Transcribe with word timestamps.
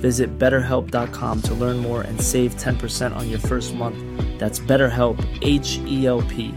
Visit 0.00 0.38
betterhelp.com 0.38 1.42
to 1.42 1.54
learn 1.54 1.78
more 1.78 2.02
and 2.02 2.20
save 2.20 2.56
10% 2.56 3.14
on 3.14 3.28
your 3.28 3.38
first 3.40 3.74
month. 3.74 3.98
That's 4.38 4.58
BetterHelp, 4.58 5.18
H 5.42 5.78
E 5.86 6.06
L 6.06 6.22
P. 6.22 6.54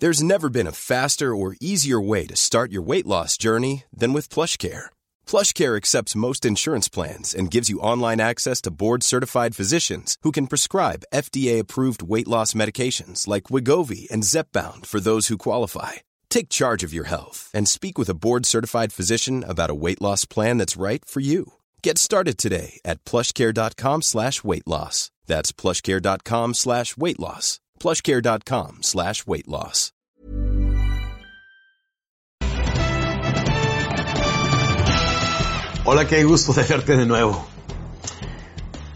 There's 0.00 0.22
never 0.22 0.50
been 0.50 0.66
a 0.66 0.72
faster 0.72 1.34
or 1.34 1.56
easier 1.60 2.00
way 2.00 2.26
to 2.26 2.36
start 2.36 2.72
your 2.72 2.82
weight 2.82 3.06
loss 3.06 3.38
journey 3.38 3.84
than 3.96 4.12
with 4.12 4.28
PlushCare. 4.28 4.86
PlushCare 5.24 5.76
accepts 5.76 6.16
most 6.16 6.44
insurance 6.44 6.88
plans 6.88 7.32
and 7.32 7.50
gives 7.50 7.70
you 7.70 7.78
online 7.78 8.20
access 8.20 8.60
to 8.62 8.72
board-certified 8.72 9.54
physicians 9.56 10.18
who 10.22 10.32
can 10.32 10.48
prescribe 10.48 11.04
FDA-approved 11.14 12.02
weight 12.02 12.28
loss 12.28 12.54
medications 12.54 13.28
like 13.28 13.44
Wigovi 13.44 14.10
and 14.10 14.24
Zepbound 14.24 14.84
for 14.84 15.00
those 15.00 15.28
who 15.28 15.38
qualify. 15.38 15.92
Take 16.28 16.48
charge 16.48 16.82
of 16.82 16.92
your 16.92 17.04
health 17.04 17.50
and 17.54 17.68
speak 17.68 17.96
with 17.96 18.08
a 18.10 18.18
board-certified 18.20 18.92
physician 18.92 19.44
about 19.44 19.70
a 19.70 19.80
weight 19.86 20.02
loss 20.02 20.24
plan 20.24 20.58
that's 20.58 20.76
right 20.76 21.02
for 21.04 21.20
you. 21.20 21.52
Get 21.84 21.98
started 21.98 22.38
today 22.38 22.80
at 22.82 23.04
plushcare.com 23.04 24.00
slash 24.00 24.42
weight 24.42 24.66
loss. 24.66 25.10
That's 25.26 25.52
plushcare.com 25.52 26.54
slash 26.54 26.96
weight 26.96 27.20
loss. 27.20 27.60
Plushcare.com 27.78 28.78
slash 28.80 29.26
weight 29.26 29.46
loss. 29.46 29.92
Hola, 35.84 36.06
qué 36.08 36.24
gusto 36.24 36.54
de 36.54 36.62
verte 36.62 36.96
de 36.96 37.04
nuevo. 37.04 37.46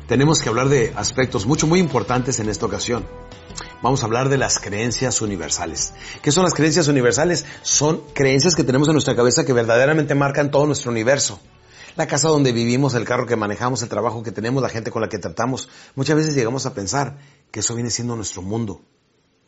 Tenemos 0.06 0.40
que 0.40 0.48
hablar 0.48 0.70
de 0.70 0.94
aspectos 0.96 1.44
mucho, 1.44 1.66
muy 1.66 1.80
importantes 1.80 2.40
en 2.40 2.48
esta 2.48 2.64
ocasión. 2.64 3.06
Vamos 3.82 4.02
a 4.02 4.06
hablar 4.06 4.30
de 4.30 4.38
las 4.38 4.58
creencias 4.58 5.20
universales. 5.20 5.92
¿Qué 6.22 6.32
son 6.32 6.44
las 6.44 6.54
creencias 6.54 6.88
universales? 6.88 7.44
Son 7.60 8.00
creencias 8.14 8.54
que 8.54 8.64
tenemos 8.64 8.88
en 8.88 8.94
nuestra 8.94 9.14
cabeza 9.14 9.44
que 9.44 9.52
verdaderamente 9.52 10.14
marcan 10.14 10.50
todo 10.50 10.64
nuestro 10.64 10.90
universo 10.90 11.38
la 11.98 12.06
casa 12.06 12.28
donde 12.28 12.52
vivimos, 12.52 12.94
el 12.94 13.04
carro 13.04 13.26
que 13.26 13.34
manejamos, 13.34 13.82
el 13.82 13.88
trabajo 13.88 14.22
que 14.22 14.30
tenemos, 14.30 14.62
la 14.62 14.68
gente 14.68 14.92
con 14.92 15.02
la 15.02 15.08
que 15.08 15.18
tratamos. 15.18 15.68
Muchas 15.96 16.16
veces 16.16 16.36
llegamos 16.36 16.64
a 16.64 16.72
pensar 16.72 17.18
que 17.50 17.58
eso 17.58 17.74
viene 17.74 17.90
siendo 17.90 18.14
nuestro 18.14 18.40
mundo. 18.40 18.80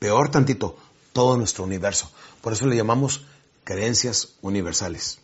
Peor 0.01 0.33
tantito, 0.33 0.77
todo 1.13 1.37
nuestro 1.37 1.63
universo. 1.63 2.11
Por 2.41 2.53
eso 2.53 2.67
le 2.67 2.75
llamamos 2.75 3.25
creencias 3.63 4.31
universales. 4.43 5.21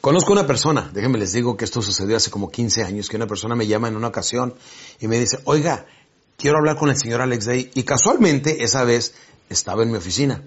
Conozco 0.00 0.32
una 0.32 0.46
persona, 0.46 0.90
déjenme 0.94 1.18
les 1.18 1.32
digo 1.32 1.58
que 1.58 1.66
esto 1.66 1.82
sucedió 1.82 2.16
hace 2.16 2.30
como 2.30 2.50
15 2.50 2.82
años, 2.82 3.10
que 3.10 3.16
una 3.16 3.26
persona 3.26 3.54
me 3.54 3.66
llama 3.66 3.88
en 3.88 3.96
una 3.96 4.08
ocasión 4.08 4.54
y 4.98 5.08
me 5.08 5.18
dice, 5.20 5.40
oiga, 5.44 5.84
quiero 6.38 6.56
hablar 6.56 6.78
con 6.78 6.88
el 6.88 6.96
señor 6.96 7.20
Alex 7.20 7.44
Day. 7.44 7.70
Y 7.74 7.82
casualmente 7.82 8.64
esa 8.64 8.82
vez 8.84 9.12
estaba 9.50 9.82
en 9.82 9.90
mi 9.90 9.98
oficina. 9.98 10.42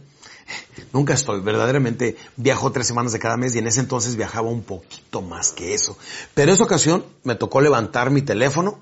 Nunca 0.93 1.13
estoy, 1.13 1.41
verdaderamente 1.41 2.17
viajo 2.35 2.71
tres 2.71 2.87
semanas 2.87 3.11
de 3.11 3.19
cada 3.19 3.37
mes 3.37 3.55
y 3.55 3.59
en 3.59 3.67
ese 3.67 3.79
entonces 3.79 4.15
viajaba 4.15 4.49
un 4.49 4.63
poquito 4.63 5.21
más 5.21 5.51
que 5.51 5.73
eso. 5.73 5.97
Pero 6.33 6.51
esa 6.51 6.63
ocasión 6.63 7.05
me 7.23 7.35
tocó 7.35 7.61
levantar 7.61 8.09
mi 8.09 8.21
teléfono 8.21 8.79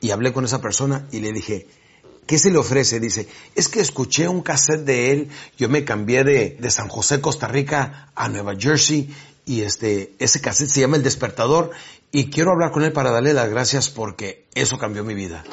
y 0.00 0.10
hablé 0.10 0.32
con 0.32 0.44
esa 0.44 0.60
persona 0.60 1.06
y 1.10 1.20
le 1.20 1.32
dije, 1.32 1.66
¿qué 2.26 2.38
se 2.38 2.50
le 2.50 2.58
ofrece? 2.58 3.00
Dice, 3.00 3.28
es 3.54 3.68
que 3.68 3.80
escuché 3.80 4.28
un 4.28 4.42
cassette 4.42 4.84
de 4.84 5.12
él, 5.12 5.28
yo 5.56 5.68
me 5.68 5.84
cambié 5.84 6.24
de, 6.24 6.56
de 6.60 6.70
San 6.70 6.88
José, 6.88 7.20
Costa 7.20 7.48
Rica 7.48 8.10
a 8.14 8.28
Nueva 8.28 8.54
Jersey 8.58 9.14
y 9.46 9.62
este, 9.62 10.14
ese 10.18 10.40
cassette 10.40 10.70
se 10.70 10.80
llama 10.80 10.96
El 10.96 11.02
Despertador 11.02 11.70
y 12.12 12.30
quiero 12.30 12.52
hablar 12.52 12.72
con 12.72 12.82
él 12.82 12.92
para 12.92 13.10
darle 13.10 13.32
las 13.34 13.48
gracias 13.48 13.88
porque 13.88 14.46
eso 14.54 14.78
cambió 14.78 15.04
mi 15.04 15.14
vida. 15.14 15.44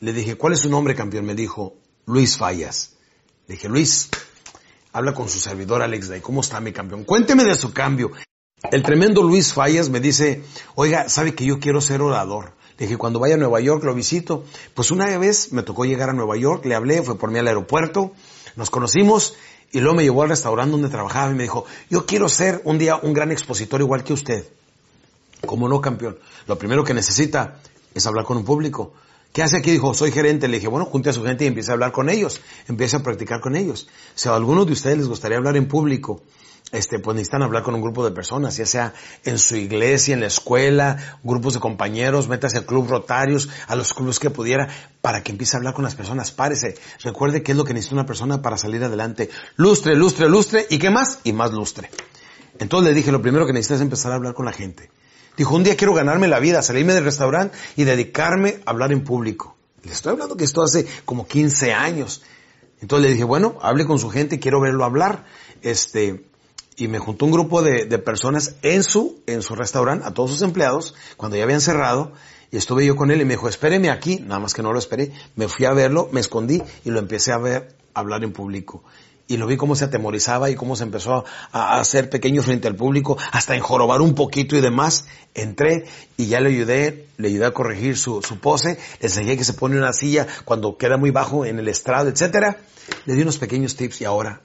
Le 0.00 0.12
dije, 0.12 0.36
¿cuál 0.36 0.54
es 0.54 0.60
su 0.60 0.70
nombre, 0.70 0.94
campeón? 0.94 1.26
Me 1.26 1.34
dijo, 1.34 1.76
Luis 2.06 2.36
Fallas. 2.36 2.92
Le 3.46 3.54
dije, 3.54 3.68
Luis, 3.68 4.08
habla 4.92 5.14
con 5.14 5.28
su 5.28 5.38
servidor 5.38 5.82
Alex 5.82 6.08
Day. 6.08 6.20
¿Cómo 6.20 6.40
está 6.40 6.60
mi 6.60 6.72
campeón? 6.72 7.04
Cuénteme 7.04 7.44
de 7.44 7.54
su 7.54 7.72
cambio. 7.72 8.12
El 8.70 8.82
tremendo 8.82 9.22
Luis 9.22 9.52
Fallas 9.52 9.88
me 9.88 10.00
dice, 10.00 10.42
oiga, 10.74 11.08
sabe 11.08 11.34
que 11.34 11.44
yo 11.44 11.58
quiero 11.58 11.80
ser 11.80 12.02
orador. 12.02 12.52
Le 12.78 12.86
dije, 12.86 12.98
cuando 12.98 13.18
vaya 13.18 13.34
a 13.34 13.38
Nueva 13.38 13.60
York 13.60 13.84
lo 13.84 13.94
visito. 13.94 14.44
Pues 14.74 14.90
una 14.90 15.18
vez 15.18 15.52
me 15.52 15.62
tocó 15.62 15.84
llegar 15.84 16.10
a 16.10 16.12
Nueva 16.12 16.36
York, 16.36 16.64
le 16.66 16.74
hablé, 16.74 17.02
fue 17.02 17.18
por 17.18 17.30
mí 17.30 17.38
al 17.38 17.48
aeropuerto, 17.48 18.12
nos 18.56 18.70
conocimos 18.70 19.34
y 19.72 19.80
luego 19.80 19.96
me 19.96 20.02
llevó 20.02 20.22
al 20.22 20.30
restaurante 20.30 20.72
donde 20.72 20.88
trabajaba 20.88 21.30
y 21.30 21.34
me 21.34 21.44
dijo, 21.44 21.64
yo 21.88 22.06
quiero 22.06 22.28
ser 22.28 22.60
un 22.64 22.78
día 22.78 22.96
un 22.96 23.12
gran 23.12 23.30
expositor 23.30 23.80
igual 23.80 24.04
que 24.04 24.12
usted. 24.12 24.48
¿Cómo 25.46 25.68
no, 25.68 25.80
campeón? 25.80 26.18
Lo 26.46 26.58
primero 26.58 26.84
que 26.84 26.92
necesita 26.92 27.60
es 27.94 28.06
hablar 28.06 28.24
con 28.24 28.36
un 28.36 28.44
público. 28.44 28.94
¿Qué 29.32 29.42
hace 29.42 29.56
aquí? 29.56 29.70
Dijo, 29.70 29.94
soy 29.94 30.10
gerente. 30.10 30.48
Le 30.48 30.56
dije, 30.56 30.68
bueno, 30.68 30.86
junte 30.86 31.10
a 31.10 31.12
su 31.12 31.22
gente 31.22 31.44
y 31.44 31.46
empiece 31.46 31.70
a 31.70 31.74
hablar 31.74 31.92
con 31.92 32.08
ellos. 32.08 32.40
Empiece 32.68 32.96
a 32.96 33.02
practicar 33.02 33.40
con 33.40 33.54
ellos. 33.54 33.88
Si 34.14 34.28
a 34.28 34.34
algunos 34.34 34.66
de 34.66 34.72
ustedes 34.72 34.98
les 34.98 35.08
gustaría 35.08 35.38
hablar 35.38 35.56
en 35.56 35.68
público, 35.68 36.22
este, 36.72 36.98
pues 37.00 37.16
necesitan 37.16 37.42
hablar 37.42 37.62
con 37.62 37.74
un 37.74 37.80
grupo 37.80 38.04
de 38.04 38.12
personas, 38.12 38.56
ya 38.56 38.66
sea 38.66 38.94
en 39.24 39.38
su 39.38 39.56
iglesia, 39.56 40.14
en 40.14 40.20
la 40.20 40.28
escuela, 40.28 41.18
grupos 41.24 41.54
de 41.54 41.60
compañeros, 41.60 42.28
métase 42.28 42.58
al 42.58 42.64
club 42.64 42.88
Rotarios, 42.88 43.48
a 43.66 43.74
los 43.74 43.92
clubes 43.92 44.20
que 44.20 44.30
pudiera, 44.30 44.68
para 45.00 45.22
que 45.22 45.32
empiece 45.32 45.56
a 45.56 45.58
hablar 45.58 45.74
con 45.74 45.84
las 45.84 45.94
personas. 45.94 46.30
Párese. 46.30 46.76
Recuerde 47.02 47.42
qué 47.42 47.52
es 47.52 47.58
lo 47.58 47.64
que 47.64 47.74
necesita 47.74 47.96
una 47.96 48.06
persona 48.06 48.42
para 48.42 48.56
salir 48.56 48.82
adelante. 48.84 49.30
Lustre, 49.56 49.96
lustre, 49.96 50.28
lustre, 50.28 50.66
¿y 50.70 50.78
qué 50.78 50.90
más? 50.90 51.20
Y 51.24 51.32
más 51.32 51.52
lustre. 51.52 51.90
Entonces 52.58 52.90
le 52.90 52.94
dije, 52.94 53.10
lo 53.10 53.22
primero 53.22 53.46
que 53.46 53.52
necesitas 53.52 53.76
es 53.76 53.82
empezar 53.82 54.12
a 54.12 54.16
hablar 54.16 54.34
con 54.34 54.46
la 54.46 54.52
gente. 54.52 54.90
Dijo, 55.40 55.56
un 55.56 55.64
día 55.64 55.74
quiero 55.74 55.94
ganarme 55.94 56.28
la 56.28 56.38
vida, 56.38 56.60
salirme 56.60 56.92
del 56.92 57.04
restaurante 57.04 57.56
y 57.74 57.84
dedicarme 57.84 58.60
a 58.66 58.72
hablar 58.72 58.92
en 58.92 59.02
público. 59.02 59.56
Le 59.84 59.92
estoy 59.92 60.12
hablando 60.12 60.36
que 60.36 60.44
esto 60.44 60.60
hace 60.62 60.86
como 61.06 61.26
15 61.26 61.72
años. 61.72 62.22
Entonces 62.82 63.08
le 63.08 63.12
dije, 63.14 63.24
bueno, 63.24 63.56
hable 63.62 63.86
con 63.86 63.98
su 63.98 64.10
gente, 64.10 64.38
quiero 64.38 64.60
verlo 64.60 64.84
hablar. 64.84 65.24
Este, 65.62 66.26
y 66.76 66.88
me 66.88 66.98
juntó 66.98 67.24
un 67.24 67.30
grupo 67.30 67.62
de, 67.62 67.86
de 67.86 67.98
personas 67.98 68.56
en 68.60 68.82
su, 68.82 69.22
en 69.26 69.40
su 69.40 69.54
restaurante, 69.54 70.06
a 70.06 70.12
todos 70.12 70.28
sus 70.28 70.42
empleados, 70.42 70.94
cuando 71.16 71.38
ya 71.38 71.44
habían 71.44 71.62
cerrado, 71.62 72.12
y 72.50 72.58
estuve 72.58 72.84
yo 72.84 72.94
con 72.94 73.10
él 73.10 73.22
y 73.22 73.24
me 73.24 73.32
dijo, 73.32 73.48
espéreme 73.48 73.88
aquí, 73.88 74.18
nada 74.18 74.40
más 74.40 74.52
que 74.52 74.62
no 74.62 74.74
lo 74.74 74.78
esperé. 74.78 75.10
Me 75.36 75.48
fui 75.48 75.64
a 75.64 75.72
verlo, 75.72 76.10
me 76.12 76.20
escondí 76.20 76.62
y 76.84 76.90
lo 76.90 76.98
empecé 76.98 77.32
a 77.32 77.38
ver 77.38 77.76
hablar 77.94 78.24
en 78.24 78.34
público 78.34 78.84
y 79.30 79.36
lo 79.36 79.46
vi 79.46 79.56
cómo 79.56 79.76
se 79.76 79.84
atemorizaba 79.84 80.50
y 80.50 80.56
cómo 80.56 80.74
se 80.74 80.82
empezó 80.82 81.24
a, 81.52 81.78
hacer 81.78 82.10
pequeño 82.10 82.42
frente 82.42 82.66
al 82.66 82.74
público, 82.74 83.16
hasta 83.30 83.54
enjorobar 83.54 84.00
un 84.00 84.16
poquito 84.16 84.56
y 84.56 84.60
demás. 84.60 85.06
Entré 85.34 85.84
y 86.16 86.26
ya 86.26 86.40
le 86.40 86.48
ayudé, 86.48 87.06
le 87.16 87.28
ayudé 87.28 87.46
a 87.46 87.52
corregir 87.52 87.96
su, 87.96 88.22
su 88.22 88.40
pose, 88.40 88.76
le 89.00 89.06
enseñé 89.06 89.36
que 89.36 89.44
se 89.44 89.52
pone 89.52 89.78
una 89.78 89.92
silla 89.92 90.26
cuando 90.44 90.76
queda 90.76 90.96
muy 90.96 91.12
bajo 91.12 91.44
en 91.44 91.60
el 91.60 91.68
estrado, 91.68 92.08
etcétera. 92.08 92.58
Le 93.06 93.14
di 93.14 93.22
unos 93.22 93.38
pequeños 93.38 93.76
tips 93.76 94.00
y 94.00 94.04
ahora 94.04 94.40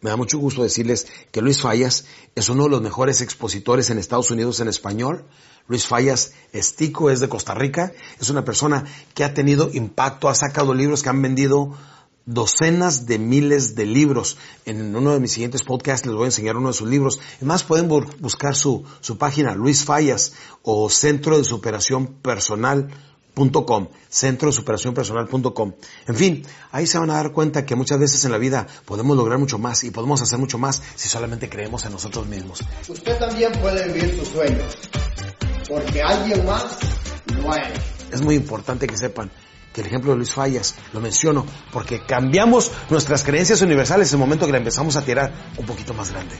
me 0.00 0.08
da 0.08 0.16
mucho 0.16 0.38
gusto 0.38 0.62
decirles 0.62 1.06
que 1.30 1.42
Luis 1.42 1.60
Fallas 1.60 2.06
es 2.34 2.48
uno 2.48 2.64
de 2.64 2.70
los 2.70 2.80
mejores 2.80 3.20
expositores 3.20 3.90
en 3.90 3.98
Estados 3.98 4.30
Unidos 4.30 4.60
en 4.60 4.68
español. 4.68 5.26
Luis 5.68 5.86
Fallas 5.86 6.32
Estico 6.54 7.10
es 7.10 7.20
de 7.20 7.28
Costa 7.28 7.52
Rica, 7.52 7.92
es 8.18 8.30
una 8.30 8.42
persona 8.42 8.86
que 9.12 9.22
ha 9.22 9.34
tenido 9.34 9.68
impacto, 9.70 10.30
ha 10.30 10.34
sacado 10.34 10.72
libros 10.72 11.02
que 11.02 11.10
han 11.10 11.20
vendido 11.20 11.76
docenas 12.26 13.06
de 13.06 13.18
miles 13.18 13.74
de 13.74 13.86
libros. 13.86 14.36
En 14.64 14.94
uno 14.94 15.12
de 15.12 15.20
mis 15.20 15.32
siguientes 15.32 15.62
podcasts 15.62 16.06
les 16.06 16.14
voy 16.14 16.24
a 16.24 16.28
enseñar 16.28 16.56
uno 16.56 16.68
de 16.68 16.74
sus 16.74 16.88
libros. 16.88 17.20
Además 17.36 17.64
pueden 17.64 17.88
buscar 17.88 18.54
su, 18.54 18.84
su 19.00 19.18
página, 19.18 19.54
Luis 19.54 19.84
Fallas, 19.84 20.32
o 20.62 20.88
Centro 20.90 21.38
de 21.38 21.44
Superación 21.44 22.06
Personal.com, 22.06 23.88
centro 24.08 24.48
de 24.48 24.52
superación 24.52 24.94
personal.com. 24.94 25.72
En 26.06 26.14
fin, 26.14 26.46
ahí 26.72 26.86
se 26.86 26.98
van 26.98 27.10
a 27.10 27.14
dar 27.14 27.32
cuenta 27.32 27.64
que 27.64 27.74
muchas 27.74 27.98
veces 27.98 28.24
en 28.24 28.32
la 28.32 28.38
vida 28.38 28.66
podemos 28.84 29.16
lograr 29.16 29.38
mucho 29.38 29.58
más 29.58 29.84
y 29.84 29.90
podemos 29.90 30.20
hacer 30.22 30.38
mucho 30.38 30.58
más 30.58 30.82
si 30.94 31.08
solamente 31.08 31.48
creemos 31.48 31.84
en 31.84 31.92
nosotros 31.92 32.26
mismos. 32.26 32.60
Usted 32.88 33.18
también 33.18 33.52
puede 33.60 33.92
vivir 33.92 34.16
sus 34.18 34.28
sueños, 34.28 34.76
porque 35.68 36.02
alguien 36.02 36.44
más 36.44 36.78
no 37.34 37.52
hay. 37.52 37.72
Es 38.12 38.20
muy 38.22 38.34
importante 38.34 38.86
que 38.86 38.96
sepan 38.96 39.30
que 39.72 39.80
el 39.80 39.86
ejemplo 39.86 40.12
de 40.12 40.18
Luis 40.18 40.32
Fallas, 40.32 40.74
lo 40.92 41.00
menciono, 41.00 41.46
porque 41.72 42.00
cambiamos 42.00 42.70
nuestras 42.88 43.24
creencias 43.24 43.60
universales 43.62 44.10
en 44.12 44.16
el 44.16 44.20
momento 44.20 44.46
que 44.46 44.52
la 44.52 44.58
empezamos 44.58 44.96
a 44.96 45.04
tirar 45.04 45.32
un 45.56 45.66
poquito 45.66 45.94
más 45.94 46.10
grande. 46.10 46.36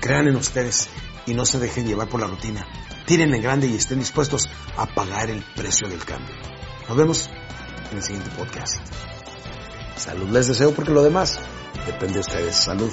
Crean 0.00 0.28
en 0.28 0.36
ustedes 0.36 0.88
y 1.26 1.34
no 1.34 1.44
se 1.44 1.58
dejen 1.58 1.86
llevar 1.86 2.08
por 2.08 2.20
la 2.20 2.26
rutina. 2.26 2.66
Tiren 3.06 3.34
en 3.34 3.42
grande 3.42 3.66
y 3.68 3.74
estén 3.74 3.98
dispuestos 3.98 4.48
a 4.76 4.86
pagar 4.86 5.30
el 5.30 5.42
precio 5.54 5.88
del 5.88 6.04
cambio. 6.04 6.34
Nos 6.88 6.96
vemos 6.96 7.30
en 7.90 7.98
el 7.98 8.02
siguiente 8.02 8.30
podcast. 8.36 8.76
Salud 9.96 10.28
les 10.30 10.46
deseo 10.48 10.72
porque 10.72 10.92
lo 10.92 11.02
demás 11.02 11.38
depende 11.86 12.14
de 12.14 12.20
ustedes. 12.20 12.56
Salud. 12.56 12.92